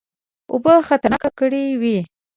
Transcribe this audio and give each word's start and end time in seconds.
اوبه 0.51 0.73
خطرناکه 0.87 1.29
کړي 1.39 1.63
وې. 1.81 1.97